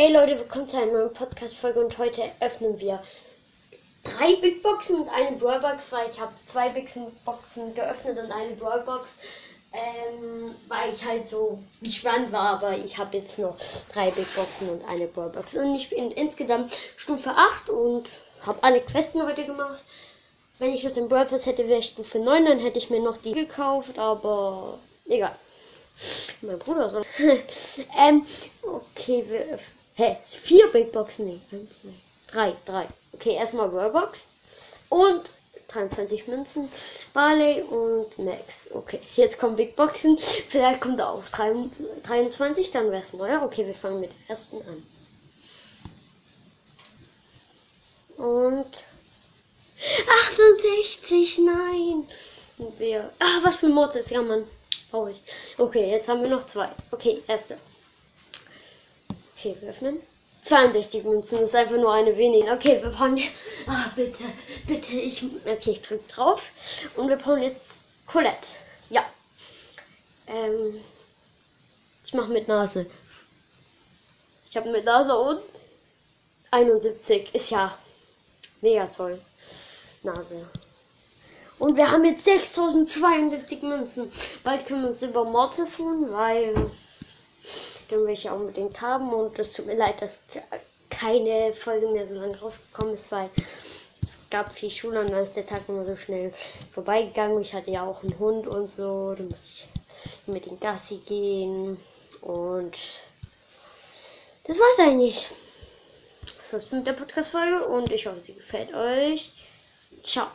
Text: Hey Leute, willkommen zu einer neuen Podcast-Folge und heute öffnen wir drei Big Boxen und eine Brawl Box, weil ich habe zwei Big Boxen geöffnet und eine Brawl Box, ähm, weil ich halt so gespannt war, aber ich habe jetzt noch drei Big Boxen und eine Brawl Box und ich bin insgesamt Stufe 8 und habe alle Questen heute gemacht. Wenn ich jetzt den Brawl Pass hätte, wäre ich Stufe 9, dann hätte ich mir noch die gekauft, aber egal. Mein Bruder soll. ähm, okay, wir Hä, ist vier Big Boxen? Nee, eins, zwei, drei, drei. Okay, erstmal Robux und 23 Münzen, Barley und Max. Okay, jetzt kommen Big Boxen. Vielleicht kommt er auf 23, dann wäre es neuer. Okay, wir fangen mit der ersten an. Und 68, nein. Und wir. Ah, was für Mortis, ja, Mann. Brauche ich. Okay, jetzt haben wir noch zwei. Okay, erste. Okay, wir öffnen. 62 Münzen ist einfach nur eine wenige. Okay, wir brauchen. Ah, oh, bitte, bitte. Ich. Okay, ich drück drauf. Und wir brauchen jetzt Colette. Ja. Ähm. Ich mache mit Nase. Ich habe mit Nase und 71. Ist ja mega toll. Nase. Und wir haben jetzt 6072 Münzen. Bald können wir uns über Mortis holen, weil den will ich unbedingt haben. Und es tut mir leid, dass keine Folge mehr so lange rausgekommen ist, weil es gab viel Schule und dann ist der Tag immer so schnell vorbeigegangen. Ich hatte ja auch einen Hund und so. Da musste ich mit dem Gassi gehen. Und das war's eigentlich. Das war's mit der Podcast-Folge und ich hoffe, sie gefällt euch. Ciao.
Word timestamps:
Hey 0.00 0.12
Leute, 0.12 0.38
willkommen 0.38 0.68
zu 0.68 0.76
einer 0.76 0.92
neuen 0.92 1.12
Podcast-Folge 1.12 1.80
und 1.80 1.98
heute 1.98 2.22
öffnen 2.38 2.78
wir 2.78 3.02
drei 4.04 4.36
Big 4.36 4.62
Boxen 4.62 5.00
und 5.00 5.08
eine 5.08 5.36
Brawl 5.36 5.58
Box, 5.58 5.90
weil 5.90 6.08
ich 6.08 6.20
habe 6.20 6.32
zwei 6.44 6.68
Big 6.68 6.88
Boxen 7.24 7.74
geöffnet 7.74 8.16
und 8.16 8.30
eine 8.30 8.54
Brawl 8.54 8.82
Box, 8.82 9.18
ähm, 9.72 10.54
weil 10.68 10.94
ich 10.94 11.04
halt 11.04 11.28
so 11.28 11.58
gespannt 11.82 12.30
war, 12.30 12.50
aber 12.50 12.78
ich 12.78 12.96
habe 12.96 13.16
jetzt 13.16 13.40
noch 13.40 13.56
drei 13.92 14.12
Big 14.12 14.32
Boxen 14.36 14.70
und 14.70 14.88
eine 14.88 15.08
Brawl 15.08 15.30
Box 15.30 15.56
und 15.56 15.74
ich 15.74 15.90
bin 15.90 16.12
insgesamt 16.12 16.72
Stufe 16.96 17.30
8 17.30 17.68
und 17.68 18.08
habe 18.46 18.62
alle 18.62 18.80
Questen 18.80 19.26
heute 19.26 19.46
gemacht. 19.46 19.82
Wenn 20.60 20.74
ich 20.74 20.84
jetzt 20.84 20.96
den 20.96 21.08
Brawl 21.08 21.26
Pass 21.26 21.44
hätte, 21.44 21.66
wäre 21.66 21.80
ich 21.80 21.86
Stufe 21.86 22.20
9, 22.20 22.44
dann 22.44 22.60
hätte 22.60 22.78
ich 22.78 22.88
mir 22.88 23.02
noch 23.02 23.16
die 23.16 23.32
gekauft, 23.32 23.98
aber 23.98 24.78
egal. 25.08 25.34
Mein 26.42 26.60
Bruder 26.60 26.88
soll. 26.88 27.04
ähm, 27.98 28.24
okay, 28.62 29.24
wir 29.26 29.58
Hä, 29.98 30.16
ist 30.20 30.36
vier 30.36 30.68
Big 30.68 30.92
Boxen? 30.92 31.26
Nee, 31.26 31.40
eins, 31.50 31.80
zwei, 31.80 31.92
drei, 32.28 32.56
drei. 32.66 32.86
Okay, 33.14 33.34
erstmal 33.34 33.68
Robux 33.68 34.28
und 34.90 35.28
23 35.66 36.28
Münzen, 36.28 36.68
Barley 37.12 37.62
und 37.62 38.16
Max. 38.16 38.70
Okay, 38.72 39.00
jetzt 39.16 39.40
kommen 39.40 39.56
Big 39.56 39.74
Boxen. 39.74 40.16
Vielleicht 40.48 40.82
kommt 40.82 41.00
er 41.00 41.10
auf 41.10 41.28
23, 41.28 42.70
dann 42.70 42.92
wäre 42.92 43.02
es 43.02 43.12
neuer. 43.12 43.42
Okay, 43.42 43.66
wir 43.66 43.74
fangen 43.74 43.98
mit 43.98 44.12
der 44.12 44.30
ersten 44.30 44.58
an. 44.58 44.86
Und 48.18 48.84
68, 50.28 51.38
nein. 51.38 52.08
Und 52.58 52.78
wir. 52.78 53.10
Ah, 53.18 53.40
was 53.42 53.56
für 53.56 53.68
Mortis, 53.68 54.10
ja, 54.10 54.22
Mann. 54.22 54.46
Brauche 54.92 55.10
ich. 55.10 55.20
Okay, 55.58 55.90
jetzt 55.90 56.08
haben 56.08 56.22
wir 56.22 56.28
noch 56.28 56.46
zwei. 56.46 56.68
Okay, 56.92 57.20
erste. 57.26 57.58
Okay, 59.38 59.56
wir 59.60 59.70
öffnen. 59.70 60.00
62 60.42 61.04
Münzen 61.04 61.38
ist 61.38 61.54
einfach 61.54 61.76
nur 61.76 61.92
eine 61.92 62.16
wenige. 62.16 62.50
Okay, 62.50 62.82
wir 62.82 62.90
brauchen. 62.90 63.20
Ah, 63.68 63.84
oh, 63.86 63.90
bitte, 63.94 64.24
bitte. 64.66 64.94
Ich. 64.94 65.22
Okay, 65.46 65.70
ich 65.70 65.82
drück 65.82 66.08
drauf. 66.08 66.42
Und 66.96 67.08
wir 67.08 67.16
brauchen 67.16 67.42
jetzt 67.42 67.84
Colette. 68.06 68.48
Ja. 68.90 69.04
Ähm. 70.26 70.80
Ich 72.04 72.14
mache 72.14 72.32
mit 72.32 72.48
Nase. 72.48 72.86
Ich 74.48 74.56
habe 74.56 74.72
mit 74.72 74.84
Nase 74.84 75.16
und 75.16 75.42
71. 76.50 77.32
Ist 77.32 77.50
ja 77.50 77.78
mega 78.60 78.86
toll. 78.86 79.20
Nase. 80.02 80.48
Und 81.60 81.76
wir 81.76 81.88
haben 81.90 82.04
jetzt 82.04 82.24
6072 82.24 83.62
Münzen. 83.62 84.10
Bald 84.42 84.66
können 84.66 84.82
wir 84.82 84.90
uns 84.90 85.02
über 85.02 85.24
Mortis 85.24 85.78
holen, 85.78 86.10
weil 86.10 86.70
den 87.90 88.00
will 88.00 88.10
ich 88.10 88.28
unbedingt 88.28 88.80
haben. 88.80 89.12
Und 89.12 89.38
es 89.38 89.52
tut 89.52 89.66
mir 89.66 89.76
leid, 89.76 90.00
dass 90.00 90.20
keine 90.90 91.52
Folge 91.54 91.88
mehr 91.88 92.08
so 92.08 92.14
lange 92.14 92.38
rausgekommen 92.38 92.94
ist, 92.94 93.10
weil 93.10 93.30
es 94.02 94.18
gab 94.30 94.52
viel 94.52 94.70
Schule 94.70 95.00
und 95.00 95.10
dann 95.10 95.22
ist 95.22 95.36
der 95.36 95.46
Tag 95.46 95.62
immer 95.68 95.84
so 95.84 95.96
schnell 95.96 96.32
vorbeigegangen. 96.72 97.40
Ich 97.40 97.54
hatte 97.54 97.70
ja 97.70 97.84
auch 97.84 98.02
einen 98.02 98.18
Hund 98.18 98.46
und 98.46 98.72
so. 98.72 99.14
Da 99.14 99.22
musste 99.22 99.36
ich 99.46 99.68
mit 100.26 100.46
dem 100.46 100.60
Gassi 100.60 100.98
gehen. 100.98 101.78
Und 102.20 102.76
das 104.44 104.58
war's 104.58 104.78
eigentlich. 104.78 105.28
Das 106.38 106.52
war's 106.52 106.70
mit 106.72 106.86
der 106.86 106.92
Podcast-Folge 106.92 107.66
und 107.66 107.90
ich 107.92 108.06
hoffe, 108.06 108.20
sie 108.20 108.34
gefällt 108.34 108.74
euch. 108.74 109.32
Ciao. 110.02 110.28